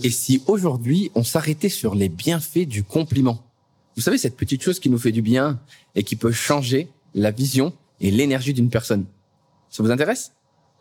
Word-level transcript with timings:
Et 0.00 0.10
si 0.10 0.42
aujourd'hui 0.46 1.10
on 1.14 1.22
s'arrêtait 1.22 1.68
sur 1.68 1.94
les 1.94 2.08
bienfaits 2.08 2.66
du 2.66 2.82
compliment? 2.82 3.44
Vous 3.94 4.00
savez, 4.00 4.16
cette 4.16 4.38
petite 4.38 4.62
chose 4.62 4.80
qui 4.80 4.88
nous 4.88 4.98
fait 4.98 5.12
du 5.12 5.20
bien 5.20 5.60
et 5.94 6.02
qui 6.02 6.16
peut 6.16 6.32
changer 6.32 6.88
la 7.14 7.30
vision 7.30 7.74
et 8.00 8.10
l'énergie 8.10 8.54
d'une 8.54 8.70
personne. 8.70 9.04
Ça 9.68 9.82
vous 9.82 9.90
intéresse? 9.90 10.32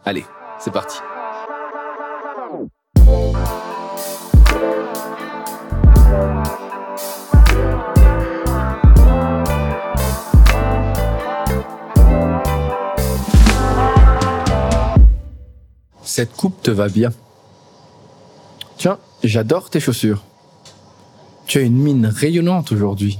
Allez, 0.05 0.23
c'est 0.59 0.71
parti. 0.71 0.97
Cette 16.02 16.31
coupe 16.31 16.62
te 16.62 16.71
va 16.71 16.88
bien. 16.88 17.12
Tiens, 18.81 18.98
j'adore 19.23 19.70
tes 19.70 19.79
chaussures. 19.79 20.23
Tu 21.45 21.59
as 21.59 21.62
une 21.62 21.77
mine 21.77 22.08
rayonnante 22.08 22.72
aujourd'hui. 22.72 23.20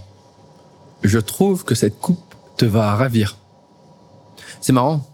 Je 1.04 1.20
trouve 1.20 1.66
que 1.66 1.76
cette 1.76 2.00
coupe 2.00 2.34
te 2.58 2.66
va 2.66 2.96
ravir. 2.96 3.38
C'est 4.60 4.74
marrant. 4.74 5.08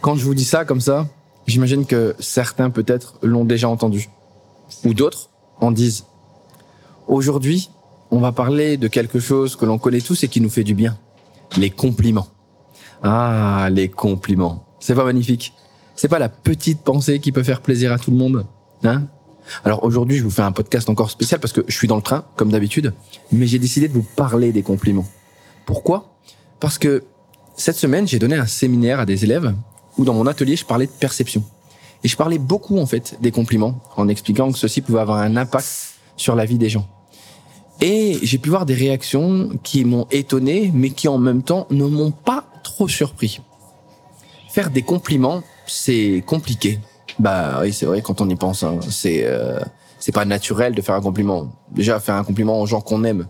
Quand 0.00 0.14
je 0.14 0.24
vous 0.24 0.36
dis 0.36 0.44
ça 0.44 0.64
comme 0.64 0.80
ça, 0.80 1.08
j'imagine 1.48 1.84
que 1.84 2.14
certains 2.20 2.70
peut-être 2.70 3.18
l'ont 3.22 3.44
déjà 3.44 3.68
entendu. 3.68 4.08
Ou 4.84 4.94
d'autres 4.94 5.30
en 5.60 5.72
disent. 5.72 6.04
Aujourd'hui, 7.08 7.68
on 8.12 8.20
va 8.20 8.30
parler 8.30 8.76
de 8.76 8.86
quelque 8.86 9.18
chose 9.18 9.56
que 9.56 9.64
l'on 9.64 9.78
connaît 9.78 10.00
tous 10.00 10.22
et 10.22 10.28
qui 10.28 10.40
nous 10.40 10.50
fait 10.50 10.62
du 10.62 10.76
bien. 10.76 10.96
Les 11.56 11.70
compliments. 11.70 12.28
Ah, 13.02 13.66
les 13.68 13.88
compliments. 13.88 14.64
C'est 14.78 14.94
pas 14.94 15.04
magnifique. 15.04 15.54
C'est 15.96 16.06
pas 16.06 16.20
la 16.20 16.28
petite 16.28 16.82
pensée 16.82 17.18
qui 17.18 17.32
peut 17.32 17.42
faire 17.42 17.62
plaisir 17.62 17.90
à 17.90 17.98
tout 17.98 18.12
le 18.12 18.16
monde. 18.16 18.46
Hein? 18.84 19.08
Alors 19.64 19.84
aujourd'hui, 19.84 20.18
je 20.18 20.24
vous 20.24 20.30
fais 20.30 20.42
un 20.42 20.52
podcast 20.52 20.88
encore 20.88 21.10
spécial 21.10 21.40
parce 21.40 21.52
que 21.52 21.62
je 21.66 21.74
suis 21.74 21.88
dans 21.88 21.96
le 21.96 22.02
train, 22.02 22.24
comme 22.36 22.50
d'habitude, 22.50 22.94
mais 23.30 23.46
j'ai 23.46 23.58
décidé 23.58 23.88
de 23.88 23.92
vous 23.92 24.06
parler 24.16 24.52
des 24.52 24.62
compliments. 24.62 25.06
Pourquoi? 25.66 26.14
Parce 26.60 26.78
que 26.78 27.04
cette 27.56 27.76
semaine, 27.76 28.06
j'ai 28.06 28.18
donné 28.18 28.36
un 28.36 28.46
séminaire 28.46 29.00
à 29.00 29.06
des 29.06 29.24
élèves 29.24 29.54
où 29.98 30.04
dans 30.04 30.14
mon 30.14 30.26
atelier, 30.26 30.56
je 30.56 30.64
parlais 30.64 30.86
de 30.86 30.92
perception. 30.92 31.44
Et 32.04 32.08
je 32.08 32.16
parlais 32.16 32.38
beaucoup 32.38 32.78
en 32.78 32.86
fait 32.86 33.16
des 33.20 33.30
compliments 33.30 33.80
en 33.96 34.08
expliquant 34.08 34.50
que 34.50 34.58
ceci 34.58 34.80
pouvait 34.80 35.00
avoir 35.00 35.18
un 35.18 35.36
impact 35.36 35.98
sur 36.16 36.34
la 36.34 36.44
vie 36.44 36.58
des 36.58 36.68
gens. 36.68 36.88
Et 37.80 38.18
j'ai 38.22 38.38
pu 38.38 38.48
voir 38.48 38.66
des 38.66 38.74
réactions 38.74 39.50
qui 39.62 39.84
m'ont 39.84 40.06
étonné, 40.10 40.70
mais 40.74 40.90
qui 40.90 41.08
en 41.08 41.18
même 41.18 41.42
temps 41.42 41.66
ne 41.70 41.84
m'ont 41.84 42.10
pas 42.10 42.44
trop 42.62 42.88
surpris. 42.88 43.40
Faire 44.48 44.70
des 44.70 44.82
compliments, 44.82 45.42
c'est 45.66 46.22
compliqué. 46.26 46.78
Bah 47.18 47.58
oui, 47.62 47.72
c'est 47.72 47.86
vrai 47.86 48.02
quand 48.02 48.20
on 48.20 48.28
y 48.28 48.36
pense. 48.36 48.62
Hein. 48.62 48.78
C'est 48.88 49.22
euh, 49.24 49.60
c'est 49.98 50.12
pas 50.12 50.24
naturel 50.24 50.74
de 50.74 50.82
faire 50.82 50.94
un 50.94 51.00
compliment. 51.00 51.48
Déjà 51.70 52.00
faire 52.00 52.16
un 52.16 52.24
compliment 52.24 52.60
aux 52.60 52.66
gens 52.66 52.80
qu'on 52.80 53.04
aime, 53.04 53.26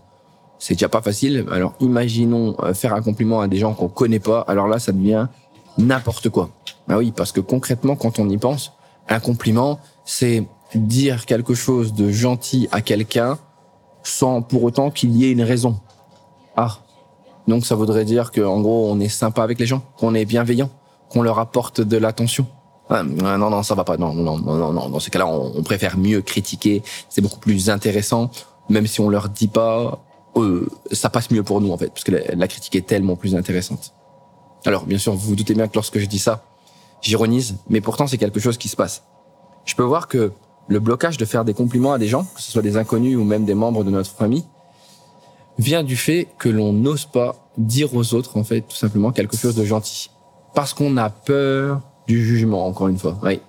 c'est 0.59 0.73
déjà 0.75 0.89
pas 0.89 1.01
facile. 1.01 1.45
Alors 1.51 1.73
imaginons 1.79 2.55
euh, 2.63 2.73
faire 2.73 2.93
un 2.93 3.01
compliment 3.01 3.41
à 3.41 3.47
des 3.47 3.57
gens 3.57 3.73
qu'on 3.73 3.89
connaît 3.89 4.19
pas. 4.19 4.41
Alors 4.47 4.67
là, 4.67 4.79
ça 4.79 4.91
devient 4.91 5.27
n'importe 5.77 6.29
quoi. 6.29 6.49
Bah 6.87 6.97
oui, 6.97 7.11
parce 7.15 7.31
que 7.31 7.39
concrètement, 7.39 7.95
quand 7.95 8.19
on 8.19 8.29
y 8.29 8.37
pense, 8.37 8.73
un 9.09 9.19
compliment, 9.19 9.79
c'est 10.05 10.43
dire 10.75 11.25
quelque 11.25 11.53
chose 11.53 11.93
de 11.93 12.09
gentil 12.11 12.67
à 12.71 12.81
quelqu'un 12.81 13.37
sans 14.03 14.41
pour 14.41 14.63
autant 14.63 14.89
qu'il 14.91 15.11
y 15.15 15.25
ait 15.25 15.31
une 15.31 15.43
raison. 15.43 15.79
Ah, 16.55 16.79
donc 17.47 17.65
ça 17.65 17.75
voudrait 17.75 18.05
dire 18.05 18.31
qu'en 18.31 18.61
gros, 18.61 18.89
on 18.91 18.99
est 18.99 19.09
sympa 19.09 19.43
avec 19.43 19.59
les 19.59 19.65
gens, 19.65 19.83
qu'on 19.97 20.13
est 20.13 20.25
bienveillant, 20.25 20.69
qu'on 21.09 21.21
leur 21.21 21.39
apporte 21.39 21.81
de 21.81 21.97
l'attention. 21.97 22.47
Non, 22.89 23.37
non, 23.37 23.63
ça 23.63 23.75
va 23.75 23.83
pas. 23.83 23.97
Non, 23.97 24.13
non, 24.13 24.37
non, 24.37 24.73
non. 24.73 24.89
Dans 24.89 24.99
ces 24.99 25.09
cas-là, 25.09 25.27
on, 25.27 25.63
préfère 25.63 25.97
mieux 25.97 26.21
critiquer. 26.21 26.83
C'est 27.09 27.21
beaucoup 27.21 27.39
plus 27.39 27.69
intéressant, 27.69 28.29
même 28.69 28.87
si 28.87 28.99
on 28.99 29.09
leur 29.09 29.29
dit 29.29 29.47
pas. 29.47 30.03
Euh, 30.35 30.67
ça 30.91 31.09
passe 31.09 31.29
mieux 31.29 31.43
pour 31.43 31.61
nous 31.61 31.71
en 31.71 31.77
fait, 31.77 31.89
parce 31.89 32.03
que 32.03 32.11
la, 32.11 32.47
critique 32.47 32.75
est 32.75 32.87
tellement 32.87 33.15
plus 33.15 33.35
intéressante. 33.35 33.93
Alors, 34.65 34.85
bien 34.85 34.97
sûr, 34.97 35.13
vous 35.13 35.29
vous 35.29 35.35
doutez 35.35 35.53
bien 35.53 35.67
que 35.67 35.75
lorsque 35.75 35.99
je 35.99 36.05
dis 36.07 36.17
ça, 36.17 36.43
j'ironise, 37.01 37.57
mais 37.69 37.81
pourtant 37.81 38.07
c'est 38.07 38.17
quelque 38.17 38.39
chose 38.39 38.57
qui 38.57 38.67
se 38.67 38.75
passe. 38.75 39.03
Je 39.65 39.75
peux 39.75 39.83
voir 39.83 40.07
que 40.07 40.31
le 40.67 40.79
blocage 40.79 41.17
de 41.17 41.25
faire 41.25 41.45
des 41.45 41.53
compliments 41.53 41.93
à 41.93 41.99
des 41.99 42.07
gens, 42.07 42.23
que 42.23 42.41
ce 42.41 42.51
soit 42.51 42.63
des 42.63 42.77
inconnus 42.77 43.15
ou 43.15 43.23
même 43.23 43.45
des 43.45 43.53
membres 43.53 43.83
de 43.83 43.91
notre 43.91 44.09
famille, 44.09 44.43
vient 45.59 45.83
du 45.83 45.95
fait 45.95 46.27
que 46.39 46.49
l'on 46.49 46.73
n'ose 46.73 47.05
pas 47.05 47.35
dire 47.57 47.93
aux 47.95 48.15
autres, 48.15 48.37
en 48.37 48.43
fait, 48.43 48.61
tout 48.61 48.75
simplement 48.75 49.11
quelque 49.11 49.37
chose 49.37 49.55
de 49.55 49.65
gentil. 49.65 50.09
Parce 50.55 50.73
qu'on 50.73 50.97
a 50.97 51.11
peur 51.11 51.81
du 52.07 52.23
jugement, 52.23 52.65
encore 52.65 52.87
une 52.87 52.97
fois. 52.97 53.17
Oui. 53.23 53.39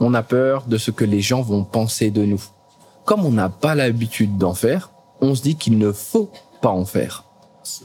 On 0.00 0.14
a 0.14 0.22
peur 0.22 0.64
de 0.66 0.78
ce 0.78 0.90
que 0.90 1.04
les 1.04 1.20
gens 1.20 1.42
vont 1.42 1.64
penser 1.64 2.10
de 2.10 2.24
nous. 2.24 2.42
Comme 3.04 3.24
on 3.24 3.32
n'a 3.32 3.48
pas 3.48 3.74
l'habitude 3.74 4.36
d'en 4.36 4.54
faire, 4.54 4.90
on 5.20 5.34
se 5.34 5.42
dit 5.42 5.56
qu'il 5.56 5.78
ne 5.78 5.92
faut 5.92 6.30
pas 6.60 6.70
en 6.70 6.84
faire. 6.84 7.24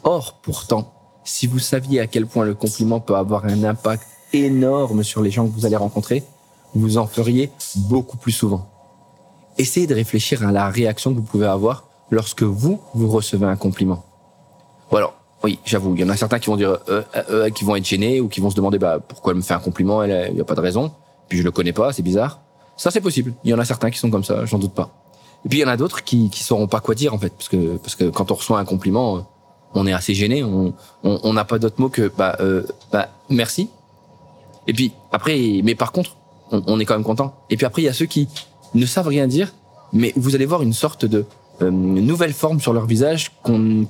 Or, 0.04 0.40
pourtant, 0.42 0.94
si 1.24 1.48
vous 1.48 1.60
saviez 1.60 2.00
à 2.00 2.08
quel 2.08 2.28
point 2.28 2.46
le 2.46 2.54
compliment 2.54 3.00
peut 3.00 3.16
avoir 3.16 3.46
un 3.46 3.64
impact 3.64 4.04
énorme 4.34 5.04
sur 5.04 5.22
les 5.22 5.32
gens 5.32 5.48
que 5.48 5.54
vous 5.54 5.66
allez 5.66 5.76
rencontrer, 5.76 6.24
vous 6.74 6.98
en 6.98 7.08
feriez 7.08 7.52
beaucoup 7.76 8.18
plus 8.18 8.32
souvent. 8.32 8.68
Essayez 9.58 9.88
de 9.88 9.96
réfléchir 9.96 10.46
à 10.46 10.52
la 10.52 10.70
réaction 10.70 11.12
que 11.12 11.18
vous 11.18 11.24
pouvez 11.24 11.48
avoir 11.48 11.86
lorsque 12.10 12.44
vous, 12.44 12.80
vous 12.94 13.10
recevez 13.10 13.46
un 13.46 13.56
compliment. 13.56 14.04
Alors, 14.92 15.14
oui, 15.44 15.60
j'avoue, 15.66 15.96
il 15.96 16.02
y 16.02 16.04
en 16.04 16.10
a 16.10 16.18
certains 16.18 16.40
qui 16.40 16.48
vont 16.48 16.56
dire, 16.56 16.78
euh, 16.90 17.02
euh, 17.16 17.24
euh, 17.30 17.50
qui 17.50 17.64
vont 17.64 17.76
être 17.76 17.86
gênés 17.86 18.22
ou 18.22 18.28
qui 18.28 18.40
vont 18.42 18.50
se 18.50 18.56
demander, 18.56 18.78
bah, 18.78 19.00
pourquoi 19.06 19.32
elle 19.32 19.38
me 19.38 19.42
fait 19.42 19.54
un 19.54 19.60
compliment, 19.60 20.04
il 20.04 20.34
n'y 20.34 20.42
a 20.42 20.44
pas 20.44 20.56
de 20.56 20.62
raison. 20.62 20.92
Puis 21.30 21.40
je 21.40 21.44
le 21.44 21.52
connais 21.52 21.74
pas, 21.74 21.94
c'est 21.94 22.04
bizarre. 22.04 22.42
Ça, 22.78 22.92
c'est 22.92 23.02
possible. 23.02 23.34
Il 23.44 23.50
y 23.50 23.54
en 23.54 23.60
a 23.60 23.66
certains 23.66 23.90
qui 23.90 23.98
sont 23.98 24.10
comme 24.10 24.24
ça, 24.24 24.46
j'en 24.46 24.60
doute 24.60 24.74
pas. 24.74 24.92
Et 25.46 25.50
puis 25.50 25.60
il 25.60 25.62
y 25.62 25.66
en 25.66 25.70
a 25.70 25.78
d'autres 25.78 26.04
qui 26.04 26.30
qui 26.30 26.44
sauront 26.44 26.68
pas 26.68 26.82
quoi 26.82 26.94
dire 26.94 27.14
en 27.14 27.18
fait, 27.18 27.34
parce 27.34 27.50
que 27.50 27.78
parce 27.78 27.96
que 27.96 28.04
quand 28.06 28.32
on 28.32 28.36
reçoit 28.36 28.60
un 28.60 28.66
compliment, 28.66 29.26
on 29.74 29.88
est 29.88 29.94
assez 29.94 30.14
gêné, 30.14 30.44
on 30.44 30.76
on 31.04 31.34
n'a 31.34 31.46
pas 31.46 31.58
d'autre 31.58 31.82
mot 31.82 31.90
que 31.90 32.12
bah 32.16 32.38
euh, 32.42 32.64
bah 32.92 33.10
merci. 33.30 33.70
Et 34.68 34.74
puis 34.74 34.92
après, 35.12 35.62
mais 35.64 35.74
par 35.74 35.92
contre, 35.92 36.16
on, 36.52 36.62
on 36.68 36.80
est 36.80 36.86
quand 36.86 36.94
même 36.94 37.04
content. 37.04 37.34
Et 37.50 37.58
puis 37.58 37.66
après, 37.66 37.82
il 37.82 37.86
y 37.86 37.90
a 37.90 37.94
ceux 37.94 38.06
qui 38.06 38.28
ne 38.76 38.86
savent 38.86 39.08
rien 39.08 39.26
dire, 39.26 39.52
mais 39.94 40.14
vous 40.16 40.36
allez 40.36 40.46
voir 40.46 40.62
une 40.62 40.74
sorte 40.74 41.06
de 41.06 41.20
euh, 41.20 41.26
nouvelle 41.70 42.34
forme 42.34 42.60
sur 42.60 42.74
leur 42.74 42.86
visage 42.86 43.32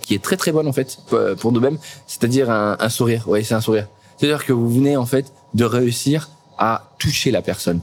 qui 0.02 0.14
est 0.14 0.22
très 0.22 0.38
très 0.38 0.52
bonne 0.52 0.68
en 0.68 0.74
fait 0.74 0.98
pour 1.40 1.52
nous-mêmes, 1.52 1.78
c'est-à-dire 2.08 2.50
un, 2.50 2.78
un, 2.80 2.90
sourire. 2.90 3.24
Oui, 3.28 3.44
c'est 3.44 3.54
un 3.54 3.62
sourire. 3.62 3.88
C'est-à-dire 4.18 4.46
que 4.46 4.54
vous 4.54 4.70
venez 4.70 4.98
en 4.98 5.06
fait 5.06 5.32
de 5.54 5.64
réussir 5.64 6.30
à 6.58 6.92
toucher 7.00 7.32
la 7.32 7.42
personne. 7.42 7.80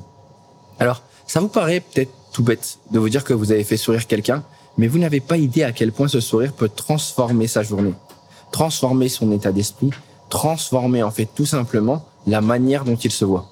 Alors, 0.78 1.03
ça 1.26 1.41
vous 1.41 1.49
paraît 1.49 1.81
peut-être 1.81 2.12
tout 2.32 2.43
bête 2.43 2.78
de 2.91 2.99
vous 2.99 3.09
dire 3.09 3.25
que 3.25 3.34
vous 3.34 3.53
avez 3.53 3.65
fait 3.65 3.76
sourire 3.76 4.06
quelqu'un, 4.06 4.44
mais 4.76 4.87
vous 4.87 4.99
n'avez 4.99 5.21
pas 5.21 5.37
idée 5.37 5.65
à 5.65 5.72
quel 5.72 5.93
point 5.93 6.09
ce 6.09 6.20
sourire 6.20 6.53
peut 6.53 6.69
transformer 6.69 7.49
sa 7.49 7.62
journée, 7.62 7.94
transformer 8.53 9.09
son 9.09 9.32
état 9.32 9.53
d'esprit, 9.53 9.91
transformer 10.31 11.03
en 11.03 11.10
fait 11.10 11.28
tout 11.34 11.47
simplement 11.47 12.05
la 12.26 12.41
manière 12.41 12.84
dont 12.84 12.97
il 12.97 13.10
se 13.10 13.25
voit. 13.25 13.47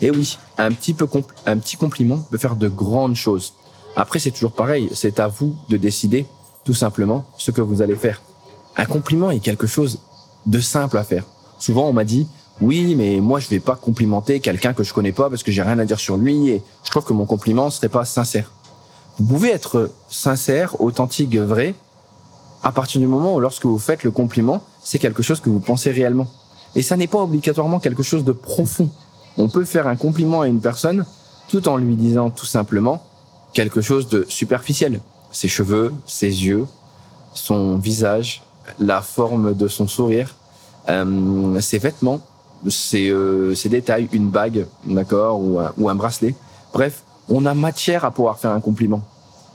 Et 0.00 0.10
oui, 0.10 0.38
un 0.56 0.72
petit 0.72 0.94
peu 0.94 1.06
un 1.44 1.58
petit 1.58 1.76
compliment 1.76 2.18
peut 2.30 2.38
faire 2.38 2.56
de 2.56 2.68
grandes 2.68 3.16
choses. 3.16 3.52
Après, 3.96 4.18
c'est 4.18 4.30
toujours 4.30 4.52
pareil. 4.52 4.90
C'est 4.94 5.20
à 5.20 5.28
vous 5.28 5.56
de 5.68 5.76
décider, 5.76 6.26
tout 6.64 6.74
simplement, 6.74 7.24
ce 7.38 7.50
que 7.50 7.60
vous 7.60 7.82
allez 7.82 7.96
faire. 7.96 8.22
Un 8.76 8.86
compliment 8.86 9.30
est 9.30 9.40
quelque 9.40 9.66
chose 9.66 10.00
de 10.46 10.60
simple 10.60 10.96
à 10.98 11.04
faire. 11.04 11.24
Souvent, 11.58 11.88
on 11.88 11.92
m'a 11.92 12.04
dit, 12.04 12.26
oui, 12.60 12.94
mais 12.94 13.20
moi, 13.20 13.40
je 13.40 13.48
vais 13.48 13.60
pas 13.60 13.76
complimenter 13.76 14.40
quelqu'un 14.40 14.74
que 14.74 14.84
je 14.84 14.92
connais 14.92 15.12
pas 15.12 15.28
parce 15.30 15.42
que 15.42 15.50
j'ai 15.50 15.62
rien 15.62 15.78
à 15.78 15.84
dire 15.84 15.98
sur 15.98 16.16
lui 16.16 16.50
et 16.50 16.62
je 16.84 16.90
trouve 16.90 17.04
que 17.04 17.12
mon 17.12 17.26
compliment 17.26 17.70
serait 17.70 17.88
pas 17.88 18.04
sincère. 18.04 18.52
Vous 19.18 19.26
pouvez 19.26 19.50
être 19.50 19.90
sincère, 20.08 20.80
authentique, 20.80 21.36
vrai, 21.36 21.74
à 22.62 22.72
partir 22.72 23.00
du 23.00 23.06
moment 23.06 23.34
où 23.34 23.40
lorsque 23.40 23.64
vous 23.64 23.78
faites 23.78 24.04
le 24.04 24.10
compliment, 24.10 24.62
c'est 24.82 24.98
quelque 24.98 25.22
chose 25.22 25.40
que 25.40 25.50
vous 25.50 25.60
pensez 25.60 25.90
réellement. 25.90 26.26
Et 26.74 26.82
ça 26.82 26.96
n'est 26.96 27.06
pas 27.06 27.18
obligatoirement 27.18 27.80
quelque 27.80 28.02
chose 28.02 28.24
de 28.24 28.32
profond. 28.32 28.90
On 29.36 29.48
peut 29.48 29.64
faire 29.64 29.86
un 29.86 29.96
compliment 29.96 30.42
à 30.42 30.48
une 30.48 30.60
personne 30.60 31.04
tout 31.48 31.66
en 31.68 31.76
lui 31.76 31.96
disant 31.96 32.30
tout 32.30 32.46
simplement, 32.46 33.02
quelque 33.52 33.80
chose 33.80 34.08
de 34.08 34.26
superficiel. 34.28 35.00
Ses 35.32 35.48
cheveux, 35.48 35.92
ses 36.06 36.44
yeux, 36.44 36.66
son 37.34 37.76
visage, 37.76 38.42
la 38.78 39.00
forme 39.00 39.54
de 39.54 39.68
son 39.68 39.86
sourire, 39.86 40.34
euh, 40.88 41.60
ses 41.60 41.78
vêtements, 41.78 42.20
ses, 42.68 43.10
euh, 43.10 43.54
ses 43.54 43.68
détails, 43.68 44.08
une 44.12 44.28
bague, 44.28 44.66
d'accord, 44.84 45.40
ou 45.40 45.60
ou 45.78 45.88
un 45.88 45.94
bracelet. 45.94 46.34
Bref, 46.72 47.02
on 47.28 47.46
a 47.46 47.54
matière 47.54 48.04
à 48.04 48.10
pouvoir 48.10 48.38
faire 48.38 48.50
un 48.50 48.60
compliment. 48.60 49.02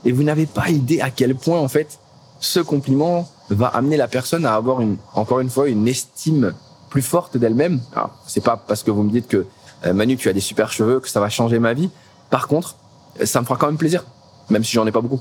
Et 0.04 0.12
vous 0.12 0.22
n'avez 0.22 0.46
pas 0.46 0.70
idée 0.70 1.00
à 1.00 1.10
quel 1.10 1.34
point, 1.34 1.58
en 1.58 1.68
fait, 1.68 1.98
ce 2.40 2.60
compliment 2.60 3.28
va 3.50 3.68
amener 3.68 3.96
la 3.96 4.08
personne 4.08 4.44
à 4.46 4.54
avoir 4.54 4.80
une, 4.80 4.96
encore 5.14 5.40
une 5.40 5.50
fois, 5.50 5.68
une 5.68 5.86
estime 5.88 6.54
plus 6.90 7.02
forte 7.02 7.36
d'elle-même. 7.36 7.80
Alors, 7.94 8.10
c'est 8.26 8.42
pas 8.42 8.56
parce 8.56 8.82
que 8.82 8.90
vous 8.90 9.02
me 9.02 9.10
dites 9.10 9.28
que 9.28 9.46
euh, 9.84 9.92
Manu, 9.92 10.16
tu 10.16 10.28
as 10.28 10.32
des 10.32 10.40
super 10.40 10.72
cheveux 10.72 11.00
que 11.00 11.08
ça 11.08 11.20
va 11.20 11.28
changer 11.28 11.58
ma 11.58 11.74
vie. 11.74 11.90
Par 12.30 12.48
contre, 12.48 12.76
ça 13.24 13.40
me 13.40 13.46
fera 13.46 13.56
quand 13.56 13.66
même 13.66 13.78
plaisir, 13.78 14.04
même 14.50 14.64
si 14.64 14.72
j'en 14.72 14.86
ai 14.86 14.92
pas 14.92 15.00
beaucoup. 15.00 15.20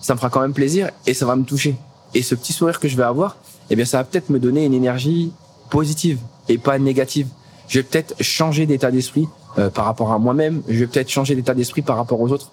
Ça 0.00 0.14
me 0.14 0.18
fera 0.18 0.30
quand 0.30 0.40
même 0.40 0.52
plaisir 0.52 0.90
et 1.06 1.14
ça 1.14 1.26
va 1.26 1.36
me 1.36 1.44
toucher. 1.44 1.76
Et 2.14 2.22
ce 2.22 2.34
petit 2.34 2.52
sourire 2.52 2.80
que 2.80 2.88
je 2.88 2.96
vais 2.96 3.02
avoir, 3.02 3.36
eh 3.70 3.76
bien, 3.76 3.84
ça 3.84 3.98
va 3.98 4.04
peut-être 4.04 4.30
me 4.30 4.38
donner 4.38 4.64
une 4.64 4.74
énergie 4.74 5.32
positive 5.70 6.18
et 6.48 6.58
pas 6.58 6.78
négative. 6.78 7.28
Je 7.68 7.80
vais 7.80 7.82
peut-être 7.82 8.14
changer 8.22 8.66
d'état 8.66 8.90
d'esprit 8.90 9.28
euh, 9.58 9.70
par 9.70 9.84
rapport 9.84 10.12
à 10.12 10.18
moi-même. 10.18 10.62
Je 10.68 10.78
vais 10.78 10.86
peut-être 10.86 11.10
changer 11.10 11.34
d'état 11.34 11.54
d'esprit 11.54 11.82
par 11.82 11.96
rapport 11.96 12.20
aux 12.20 12.30
autres. 12.30 12.52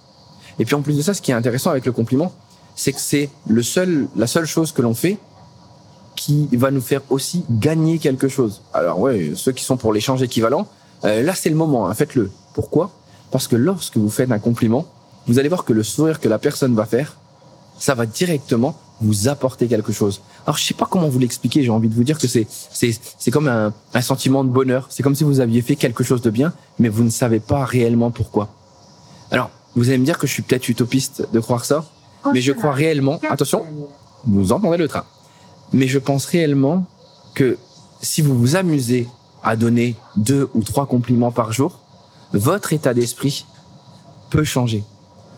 Et 0.60 0.66
puis 0.66 0.75
en 0.75 0.81
plus 0.81 0.98
de 0.98 1.01
ça, 1.01 1.13
ce 1.13 1.22
qui 1.22 1.31
est 1.31 1.36
intéressant 1.36 1.69
avec 1.69 1.86
le 1.86 1.92
compliment, 1.92 2.31
c'est 2.75 2.94
que 2.94 3.00
c'est 3.00 3.30
le 3.48 3.62
seul, 3.62 4.07
la 4.16 4.28
seule 4.28 4.45
chose 4.45 4.72
que 4.72 4.81
l'on 4.81 4.94
fait 4.94 5.18
qui 6.16 6.48
va 6.54 6.72
nous 6.72 6.81
faire 6.81 7.01
aussi 7.10 7.44
gagner 7.50 7.98
quelque 7.98 8.28
chose. 8.28 8.62
Alors 8.74 9.00
ouais, 9.00 9.34
ceux 9.36 9.51
qui 9.51 9.63
sont 9.63 9.78
pour 9.78 9.94
l'échange 9.94 10.22
équivalent, 10.22 10.68
euh, 11.06 11.24
là 11.24 11.34
c'est 11.36 11.50
le 11.50 11.56
moment, 11.56 11.88
hein, 11.88 11.94
faites-le. 11.94 12.31
Pourquoi? 12.54 12.92
Parce 13.33 13.47
que 13.47 13.56
lorsque 13.56 13.97
vous 13.97 14.12
faites 14.12 14.31
un 14.31 14.38
compliment, 14.38 14.85
vous 15.25 15.39
allez 15.39 15.50
voir 15.50 15.65
que 15.65 15.74
le 15.74 15.81
sourire 15.81 16.19
que 16.19 16.30
la 16.30 16.38
personne 16.38 16.75
va 16.75 16.85
faire, 16.85 17.18
ça 17.80 17.95
va 17.95 18.06
directement 18.06 18.75
vous 19.01 19.27
apporter 19.27 19.65
quelque 19.68 19.91
chose. 19.91 20.21
Alors 20.45 20.56
je 20.56 20.63
sais 20.63 20.75
pas 20.75 20.85
comment 20.85 21.09
vous 21.09 21.18
l'expliquer, 21.18 21.63
j'ai 21.63 21.71
envie 21.71 21.89
de 21.89 21.95
vous 21.95 22.03
dire 22.03 22.19
que 22.19 22.27
c'est 22.27 22.45
c'est 22.47 22.91
c'est 23.18 23.31
comme 23.31 23.47
un, 23.47 23.74
un 23.95 24.01
sentiment 24.01 24.44
de 24.44 24.50
bonheur, 24.50 24.85
c'est 24.91 25.01
comme 25.01 25.15
si 25.15 25.24
vous 25.24 25.39
aviez 25.39 25.63
fait 25.63 25.75
quelque 25.75 26.03
chose 26.03 26.21
de 26.21 26.30
bien 26.30 26.53
mais 26.77 26.89
vous 26.89 27.03
ne 27.03 27.09
savez 27.09 27.39
pas 27.39 27.65
réellement 27.65 28.12
pourquoi. 28.12 28.50
Alors, 29.31 29.50
vous 29.75 29.89
allez 29.89 29.97
me 29.97 30.06
dire 30.06 30.19
que 30.19 30.27
je 30.27 30.33
suis 30.33 30.44
peut-être 30.44 30.69
utopiste 30.69 31.27
de 31.33 31.39
croire 31.39 31.65
ça, 31.65 31.85
mais 32.33 32.41
je 32.41 32.51
crois 32.51 32.71
réellement, 32.71 33.19
attention, 33.31 33.65
vous 34.27 34.51
entendez 34.51 34.77
le 34.77 34.88
train. 34.88 35.06
Mais 35.71 35.88
je 35.88 35.97
pense 35.97 36.25
réellement 36.25 36.85
que 37.33 37.57
si 38.00 38.21
vous 38.21 38.38
vous 38.38 38.56
amusez 38.56 39.07
à 39.41 39.56
donner 39.56 39.95
deux 40.18 40.50
ou 40.53 40.62
trois 40.62 40.85
compliments 40.85 41.31
par 41.31 41.51
jour, 41.51 41.80
votre 42.33 42.74
état 42.74 42.94
d'esprit 42.94 43.45
peut 44.30 44.44
changer 44.44 44.83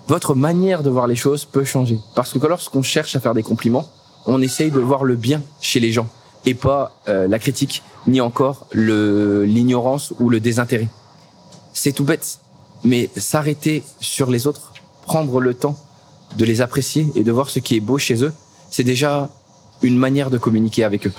votre 0.07 0.35
manière 0.35 0.83
de 0.83 0.89
voir 0.89 1.07
les 1.07 1.15
choses 1.15 1.45
peut 1.45 1.63
changer. 1.63 1.99
Parce 2.13 2.37
que 2.37 2.45
lorsqu'on 2.45 2.83
cherche 2.83 3.15
à 3.15 3.19
faire 3.19 3.33
des 3.33 3.43
compliments, 3.43 3.89
on 4.25 4.41
essaye 4.41 4.71
de 4.71 4.79
voir 4.79 5.03
le 5.03 5.15
bien 5.15 5.41
chez 5.61 5.79
les 5.79 5.91
gens 5.91 6.07
et 6.45 6.53
pas 6.53 6.95
euh, 7.07 7.27
la 7.27 7.39
critique, 7.39 7.81
ni 8.07 8.21
encore 8.21 8.67
l'ignorance 8.73 10.13
ou 10.19 10.29
le 10.29 10.39
désintérêt. 10.39 10.89
C'est 11.73 11.91
tout 11.91 12.03
bête, 12.03 12.39
mais 12.83 13.09
s'arrêter 13.17 13.83
sur 13.99 14.29
les 14.29 14.45
autres, 14.45 14.73
prendre 15.05 15.39
le 15.39 15.55
temps 15.55 15.75
de 16.37 16.45
les 16.45 16.61
apprécier 16.61 17.07
et 17.15 17.23
de 17.23 17.31
voir 17.31 17.49
ce 17.49 17.59
qui 17.59 17.75
est 17.75 17.79
beau 17.79 17.97
chez 17.97 18.23
eux, 18.23 18.33
c'est 18.69 18.83
déjà 18.83 19.29
une 19.81 19.97
manière 19.97 20.29
de 20.29 20.37
communiquer 20.37 20.83
avec 20.83 21.07
eux. 21.07 21.13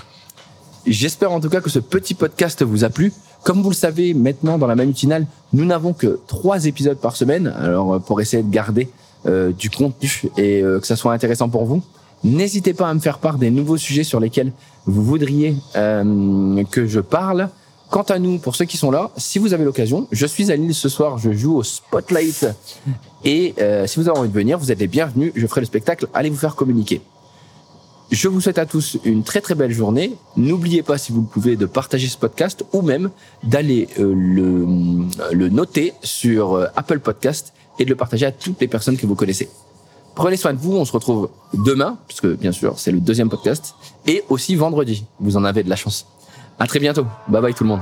J'espère 0.87 1.32
en 1.32 1.40
tout 1.40 1.49
cas 1.49 1.61
que 1.61 1.70
ce 1.70 1.81
petit 1.81 2.14
podcast 2.14 2.62
vous 2.62 2.84
a 2.84 2.90
plu. 2.90 3.12
Comme 3.46 3.62
vous 3.62 3.70
le 3.70 3.76
savez, 3.76 4.12
maintenant 4.12 4.58
dans 4.58 4.66
la 4.66 4.75
matinale, 4.75 5.25
nous 5.52 5.64
n'avons 5.64 5.93
que 5.93 6.19
trois 6.26 6.66
épisodes 6.66 6.98
par 6.98 7.14
semaine. 7.14 7.46
Alors 7.46 7.94
euh, 7.94 7.98
pour 8.00 8.20
essayer 8.20 8.43
de 8.43 8.50
garder 8.50 8.88
euh, 9.26 9.52
du 9.52 9.70
contenu 9.70 10.25
et 10.37 10.62
euh, 10.62 10.81
que 10.81 10.87
ça 10.88 10.96
soit 10.96 11.12
intéressant 11.12 11.48
pour 11.48 11.64
vous, 11.64 11.81
n'hésitez 12.25 12.75
pas 12.75 12.88
à 12.88 12.94
me 12.94 12.98
faire 12.98 13.19
part 13.19 13.38
des 13.38 13.52
nouveaux 13.52 13.76
sujets 13.76 14.02
sur 14.02 14.19
lesquels 14.19 14.50
vous 14.87 15.04
voudriez 15.04 15.54
que 15.75 16.87
je 16.88 16.98
parle. 16.98 17.48
Quant 17.88 18.02
à 18.02 18.19
nous, 18.19 18.38
pour 18.38 18.56
ceux 18.56 18.64
qui 18.64 18.76
sont 18.76 18.90
là, 18.90 19.12
si 19.16 19.38
vous 19.38 19.54
avez 19.54 19.64
l'occasion, 19.64 20.08
je 20.10 20.26
suis 20.26 20.50
à 20.50 20.56
Lille 20.56 20.75
ce 20.75 20.88
soir, 20.88 21.19
je 21.19 21.31
joue 21.31 21.58
au 21.58 21.62
Spotlight. 21.62 22.49
Et 23.25 23.54
si 23.87 24.00
vous 24.00 24.08
avez 24.08 24.19
envie 24.19 24.28
de 24.28 24.34
venir, 24.34 24.58
vous 24.58 24.72
êtes 24.72 24.81
les 24.81 24.88
bienvenus, 24.88 25.32
je 25.37 25.46
ferai 25.46 25.60
le 25.60 25.66
spectacle, 25.66 26.08
allez 26.14 26.31
vous 26.31 26.37
faire 26.37 26.56
communiquer. 26.56 27.00
Je 28.11 28.29
vous 28.29 28.41
souhaite 28.41 28.58
à 28.58 28.67
tous 28.67 28.99
une 29.05 29.25
très 29.25 29.41
très 29.41 29.55
belle 29.56 29.73
journée. 29.73 30.17
N'oubliez 30.37 30.82
pas, 30.82 30.97
si 30.97 31.11
vous 31.12 31.23
le 31.23 31.26
pouvez, 31.26 31.56
de 31.56 31.67
partager 31.67 32.06
ce 32.06 32.17
podcast 32.17 32.64
ou 32.73 32.82
même 32.82 33.11
d'aller 33.43 33.88
euh, 33.99 34.14
le, 34.14 34.67
le 35.32 35.49
noter 35.49 35.93
sur 36.03 36.55
euh, 36.55 36.67
Apple 36.76 37.00
Podcast 37.00 37.53
et 37.81 37.85
de 37.85 37.91
le 37.91 37.97
partager 37.97 38.25
à 38.26 38.32
toutes 38.32 38.61
les 38.61 38.69
personnes 38.69 38.97
que 38.97 39.06
vous 39.06 39.17
connaissez. 39.17 39.49
Prenez 40.14 40.37
soin 40.37 40.55
de 40.55 40.58
vous, 40.58 40.75
on 40.76 40.85
se 40.85 40.93
retrouve 40.93 41.29
demain, 41.53 41.99
puisque 42.06 42.26
bien 42.26 42.53
sûr 42.53 42.79
c'est 42.79 42.93
le 42.93 43.00
deuxième 43.00 43.29
podcast, 43.29 43.75
et 44.06 44.23
aussi 44.31 44.55
vendredi. 44.55 45.05
Vous 45.20 45.37
en 45.37 45.44
avez 45.44 45.62
de 45.62 45.69
la 45.69 45.76
chance. 45.76 46.06
À 46.59 46.67
très 46.67 46.79
bientôt. 46.79 47.06
Bye 47.29 47.43
bye 47.43 47.55
tout 47.55 47.64
le 47.64 47.70
monde. 47.70 47.81